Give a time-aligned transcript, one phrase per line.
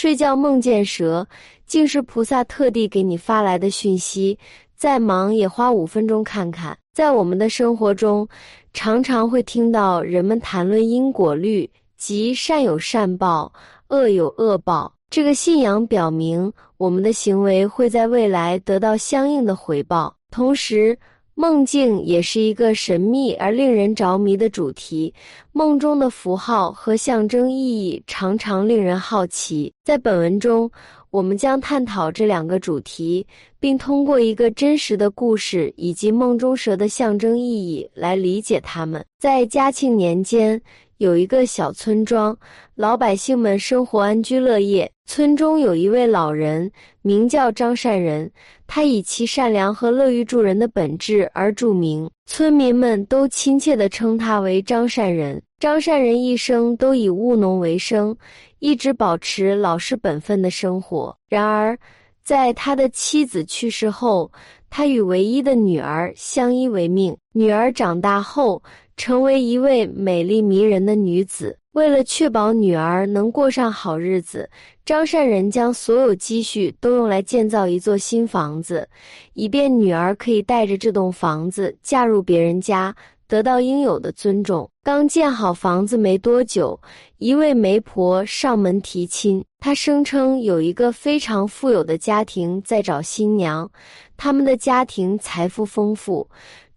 [0.00, 1.26] 睡觉梦见蛇，
[1.66, 4.38] 竟是菩萨特地给你发来的讯息。
[4.76, 6.78] 再忙也花五分钟看看。
[6.94, 8.28] 在我们的生活中，
[8.72, 13.52] 常常会听到人们谈论因果律，即善有善报，
[13.88, 14.94] 恶有恶报。
[15.10, 20.14] 这个信仰表明，我们的行为会在未来得到相应的回报。
[20.30, 20.96] 同时，
[21.40, 25.14] 梦境也是一个神秘而令人着迷的主题。
[25.52, 29.72] 梦中的符号和象征意义常常令人好奇。
[29.84, 30.68] 在本文中，
[31.10, 33.26] 我们将探讨这两个主题，
[33.58, 39.04] 并通过一个真实的故事以及梦中蛇的象征意义来理解它们。
[39.18, 40.60] 在嘉庆年间。
[40.98, 42.36] 有一个小村庄，
[42.74, 44.90] 老百姓们生活安居乐业。
[45.06, 46.68] 村中有一位老人，
[47.02, 48.28] 名叫张善人，
[48.66, 55.40] 他以其善良和乐于助人的本质而著名，村民们都亲切地称他为张善人。
[55.60, 58.16] 张善人一生都以务农为生，
[58.60, 61.16] 一直保持老实本分的生活。
[61.28, 61.76] 然而，
[62.22, 64.30] 在他的妻子去世后，
[64.70, 67.16] 他与唯一的女儿相依为命。
[67.32, 68.62] 女儿长大后，
[68.96, 71.58] 成为一位美丽迷人的女子。
[71.72, 74.48] 为了确保女儿能过上好日子，
[74.84, 78.88] 张善人将所有积蓄都用来建造一座新房子，
[79.32, 82.94] 以便女儿可以带着这栋房子嫁入别人家，
[83.28, 84.68] 得到应有的尊重。
[84.82, 86.80] 刚建好房子没多久，
[87.18, 89.44] 一位媒婆上门提亲。
[89.60, 93.70] 她声称有一个非常富有的家庭在找新娘，
[94.16, 96.26] 他们的家庭财富丰富。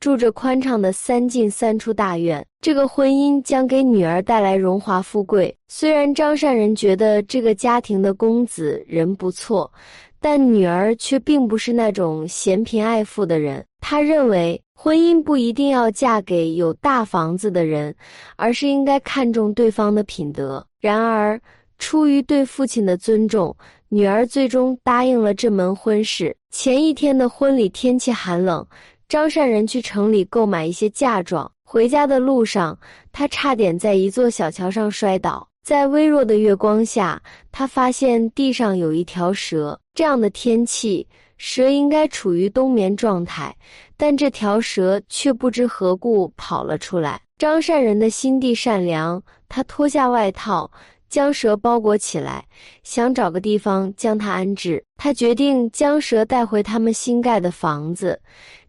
[0.00, 5.54] 住着宽敞的三进三出大院，这个婚姻将给女儿带来荣华富贵。
[5.68, 9.70] 虽然张善人觉得这个家庭的公子人不错，
[10.18, 13.62] 但女儿却并不是那种嫌贫爱富的人。
[13.80, 17.94] 他认为婚姻不一定要嫁给有大房子的人，
[18.36, 20.64] 而是应该看重对方的品德。
[20.80, 21.40] 然而，
[21.78, 23.56] 出于对父亲的尊重，
[23.88, 26.36] 女儿最终答应了这门婚事。
[26.50, 28.66] 前一天的婚礼，天气寒冷。
[29.08, 32.78] 张善人去城里购买一些嫁妆，回家的路上，
[33.10, 35.48] 他差点在一座小桥上摔倒。
[35.64, 39.78] 在微弱的月光下，他发现地上有一条蛇。
[39.94, 41.06] 这样的天气，
[41.42, 43.56] 蛇应该处于冬眠状态，
[43.96, 47.18] 但这条蛇却不知何故跑了出来。
[47.38, 50.70] 张善人的心地善良，他脱下外套，
[51.08, 52.44] 将蛇包裹起来，
[52.82, 54.84] 想找个地方将它安置。
[54.98, 58.20] 他决定将蛇带回他们新盖的房子。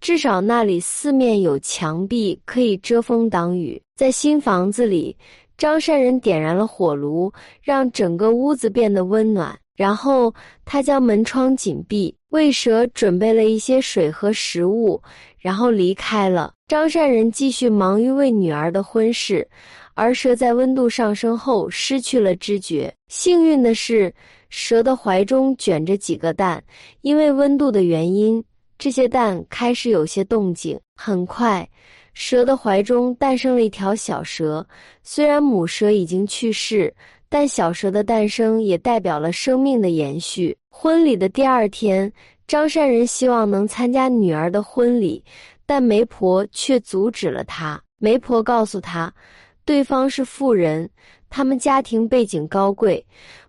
[0.00, 3.80] 至少那里四面有墙壁，可以遮风挡雨。
[3.94, 5.16] 在新房子里，
[5.56, 9.56] 张善人点燃了火炉，让整个屋子变得温暖。
[9.76, 15.00] 然后他将门窗紧闭，为蛇准备了一些水和食物，
[15.38, 16.52] 然后离开了。
[16.66, 19.46] 张善人继续忙于为女儿的婚事，
[19.94, 22.92] 而蛇在温度上升后失去了知觉。
[23.08, 24.12] 幸运的是，
[24.48, 26.62] 蛇的怀中卷着几个蛋，
[27.02, 28.42] 因为温度的原因。
[28.78, 30.78] 这些蛋开始有些动静。
[30.96, 31.66] 很快，
[32.12, 34.66] 蛇的怀中诞生了一条小蛇。
[35.02, 36.92] 虽然母蛇已经去世，
[37.28, 40.56] 但小蛇的诞生也代表了生命的延续。
[40.68, 42.12] 婚礼的第二天，
[42.46, 45.24] 张善人希望能参加女儿的婚礼，
[45.64, 47.80] 但媒婆却阻止了他。
[47.98, 49.12] 媒婆告诉他，
[49.64, 50.88] 对方是富人，
[51.28, 53.04] 他们家庭背景高贵，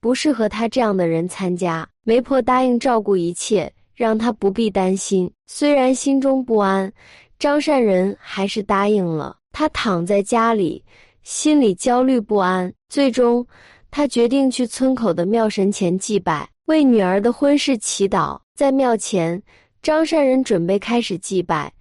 [0.00, 1.88] 不适合他这样的人参加。
[2.04, 3.72] 媒婆答应照顾一切。
[3.98, 5.28] 让他不必担心。
[5.48, 6.92] 虽然心中不安，
[7.36, 9.36] 张善人还是答应了。
[9.50, 10.84] 他躺在家里，
[11.22, 12.72] 心里焦虑不安。
[12.88, 13.46] 最终，
[13.90, 18.38] 他决定去村口的庙神前祭拜，为女儿的婚事祈祷。
[18.54, 19.42] 在庙前，
[19.82, 21.72] 张善人准备开始祭拜，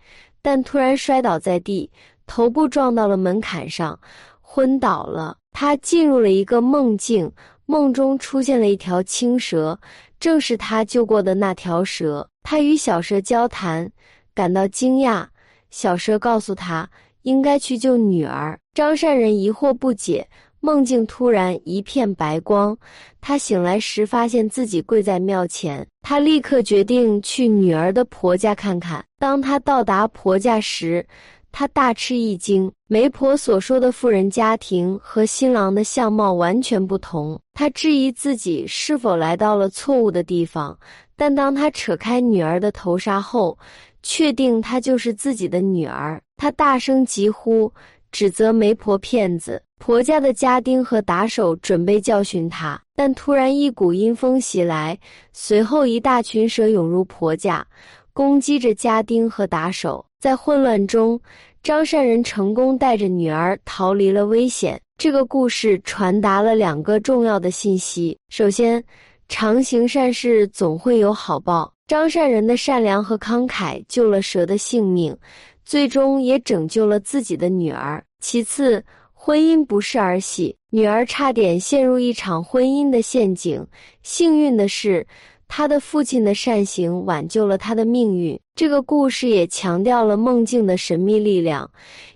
[0.41, 1.89] 但突然摔倒在地，
[2.25, 3.99] 头部撞到了门槛上，
[4.41, 5.37] 昏倒了。
[5.51, 7.31] 他进入了一个梦境，
[7.65, 9.79] 梦中出现了一条青蛇。
[10.19, 12.27] 正是他救过的那条蛇。
[12.43, 13.91] 他与小蛇交谈，
[14.33, 15.25] 感到惊讶。
[15.69, 16.89] 小蛇告诉他，
[17.27, 18.57] 应该去救女儿。
[18.73, 20.25] 张善人疑惑不解。
[20.59, 22.75] 梦境突然一片白光，
[23.21, 25.85] 他醒来时发现自己跪在庙前。
[26.01, 29.03] 他立刻决定去女儿的婆家看看。
[29.19, 31.05] 当他到达婆家时，
[31.51, 37.39] 他大吃一惊，媒婆所说的富人家庭和新郎的相貌完全不同。
[37.53, 40.77] 他质疑自己是否来到了错误的地方，
[41.15, 43.57] 但当他扯开女儿的头纱后，
[44.03, 46.21] 确定她就是自己的女儿。
[46.37, 47.71] 她大声疾呼，
[48.11, 49.61] 指责媒婆骗子。
[49.79, 54.97] 婆家的家丁和打手准备教训她，但突然一股阴风袭来，
[55.33, 57.65] 随后一大群蛇涌入婆家，
[58.13, 60.03] 攻击着家丁和打手。
[60.19, 61.19] 在混乱中，
[61.61, 64.81] 张善人成功带着女儿逃离了危险。
[64.97, 68.83] 这个故事传达了两个重要的信息：首先，
[69.29, 71.71] 常行善事总会有好报。
[71.87, 75.17] 张善人的善良和慷慨救了蛇的性命，
[75.63, 78.03] 最终也拯救了自己的女儿。
[78.19, 83.65] 其次，婚姻不是儿戏，女儿差点陷入一场婚姻的陷阱，
[84.03, 85.07] 幸运的是。
[85.47, 88.39] 他的父亲的善行挽救了他的命运。
[88.55, 91.69] 这个故事也强调了梦境的神秘力量，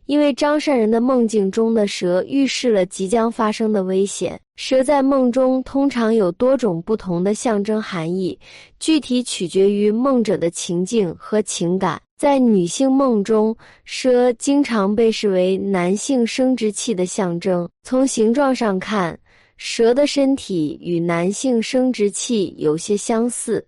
[0.06, 4.40] 因为张善人的梦境中的蛇预示了即将发生的危险。
[4.56, 8.38] 蛇在梦中通常有多种不同的象征含义，
[8.80, 12.02] 具体取决于梦者的情境和情感。
[12.18, 17.68] 在女性梦中，蛇经常被视为男性生殖器的象征。
[17.84, 19.18] 从形状上看。
[19.64, 23.64] 蛇的身体与男性生殖器有些相似，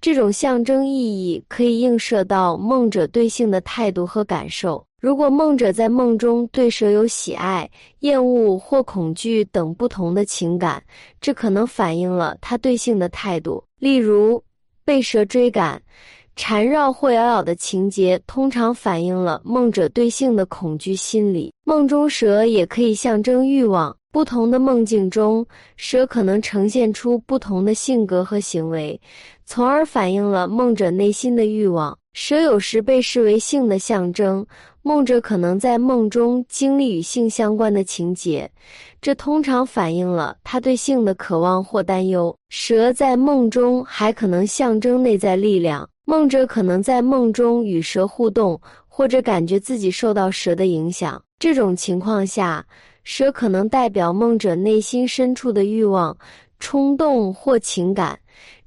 [0.00, 4.82] 这种象征意义可以映射到梦者对性的态度和感受。
[4.98, 10.82] 如果梦者在梦中对蛇有喜爱、厌恶或恐惧等不同的情感，
[11.20, 13.62] 这可能反映了他对性的态度。
[13.78, 14.42] 例如，
[14.86, 15.80] 被蛇追赶、
[16.36, 21.52] 缠绕或咬咬的情节，通常反映了梦者对性的恐惧心理。
[21.64, 23.96] 梦中蛇也可以象征欲望。
[24.12, 25.44] 不同的梦境中，
[25.76, 28.98] 蛇可能呈现出不同的性格和行为，
[29.44, 31.98] 从而反映了梦者内心的欲望。
[32.14, 34.46] 蛇有时被视为性的象征，
[34.80, 38.50] 梦者可能在梦中经历与性相关的情节，
[39.02, 42.34] 这通常反映了他对性的渴望或担忧。
[42.48, 48.58] 蛇在梦中还可能象征内在力量，梦者可能在梦中与蛇互动，
[48.88, 51.22] 或者感觉自己受到蛇的影响。
[51.38, 52.64] 这种情况下。
[53.08, 56.16] 蛇可能代表梦者内心深处的欲望、
[56.58, 58.18] 冲动或情感，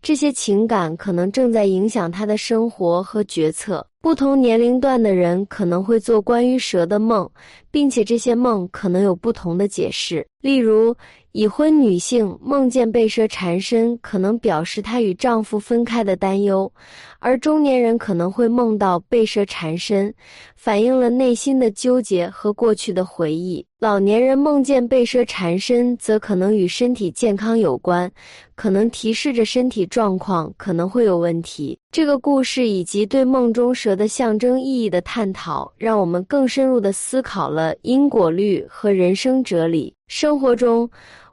[0.02, 3.86] 这些情感可能正在影响他的生活和决策。
[4.02, 7.30] 不同年龄段的人可能会做关于蛇的梦，
[7.70, 10.26] 并且这些梦可能有不同的解释。
[10.42, 10.96] 例如，
[11.34, 16.72] 已婚女性梦见被蛇缠身，可能表示她与丈夫分开的担忧；
[17.20, 20.14] 而中年人可能会梦到被蛇缠身，
[20.56, 23.66] 反映了内心的纠结和过去的回忆。
[23.82, 28.10] 老年人梦见被蛇缠身，则可能与身体健康有关，
[28.60, 31.80] 可能提示着身体状况可能会有问题。
[31.94, 39.94] 这个故事以及对梦中蛇的象征意义的探讨，让我们更深入的思考了因果律和人生哲理。
[40.10, 40.90] 生活中，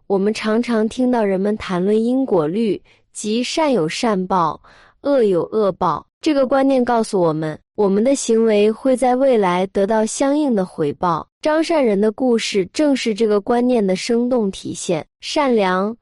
[0.06, 2.80] 我们常常听到人们谈论因果律，
[3.12, 4.60] 即善有善报，
[5.00, 6.06] 恶有恶报。
[6.20, 11.26] 这个观念告诉我们，我们的行为会在未来得到相应的回报。
[11.42, 15.04] 张善人的故事正是这个观念的生动体现。
[15.20, 15.96] 善良、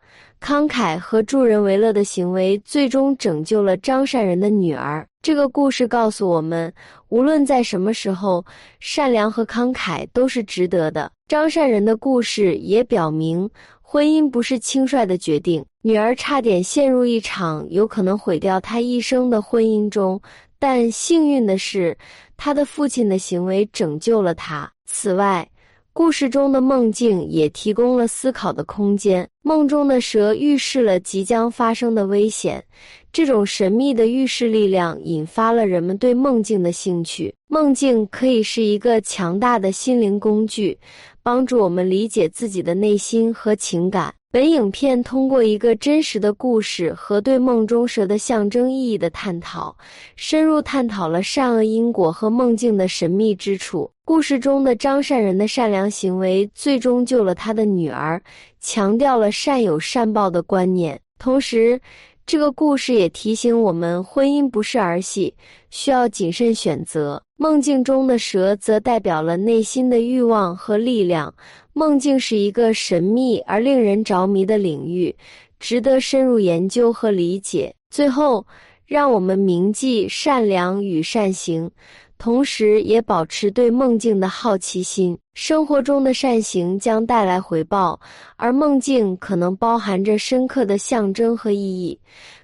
[0.45, 5.09] 慷慨和助人为乐的行为，最终拯救了张善人的女儿。
[5.23, 6.71] 这个故事告诉我们，
[7.09, 8.45] 无论在什么时候，
[8.79, 11.11] 善良和慷慨都是值得的。
[11.29, 13.49] 张善人的故事也表明，
[13.81, 15.65] 婚姻不是轻率的决定。
[15.81, 20.21] 女儿差点陷入一场有可能毁掉她一生的婚姻中，
[20.59, 21.97] 但幸运的是，
[22.37, 24.71] 她的父亲的行为拯救了她。
[24.85, 25.49] 此外，
[25.97, 29.27] 故事中的梦境也提供了思考的空间。
[29.43, 32.63] 梦中的蛇预示了即将发生的危险，
[33.13, 37.33] 这种神秘的预示力量引发了人们对梦境的兴趣。
[37.47, 40.77] 梦境可以是一个强大的心灵工具，
[41.23, 44.13] 帮助我们理解自己的内心和情感。
[44.35, 49.73] 本影片通过一个真实的故事和对梦中蛇的象征意义的探讨，
[50.17, 53.89] 深入探讨了善恶因果和梦境的神秘之处。
[54.05, 58.21] 故事中的张善人的善良行为最终救了他的女儿，
[58.59, 61.01] 强调了善有善报的观念。
[61.17, 61.81] 同时，
[62.27, 65.33] 这个故事也提醒我们，婚姻不是儿戏，
[65.71, 67.23] 需要谨慎选择。
[67.45, 71.35] 梦境中的蛇则代表了内心的欲望和力量。
[71.75, 75.15] 梦境是一个神秘而令人着迷的领域，
[75.61, 77.75] 值得深入研究和理解。
[77.91, 78.47] 最后，
[78.87, 81.71] 让我们铭记善良与善行，
[82.19, 85.17] 同时也保持对梦境的好奇心。
[85.35, 87.99] 生活中的善行将带来回报，
[88.37, 91.99] 而梦境可能包含着深刻的象征和意义，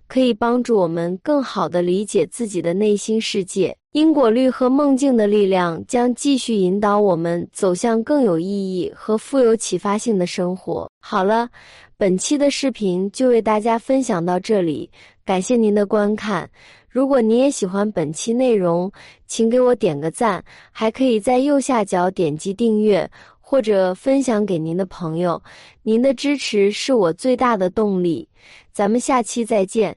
[0.08, 3.76] 可以帮助我们更好地理解自己的内心世界。
[3.92, 10.88] 因果律和梦境的力量将继续引导我们走向更有意义和富有启发性的生活。
[11.00, 11.48] 好了，
[11.96, 14.88] 本期的视频就为大家分享到这里，
[15.24, 16.48] 感谢您的观看。
[16.90, 18.90] 如果您也喜欢本期内容，
[19.28, 23.08] 请给我点个赞，还可以在右下角点击订阅
[23.40, 25.40] 或者分享给您的朋友。
[25.82, 28.28] 您的支持是我最大的动力。
[28.72, 29.96] 咱们下期再见。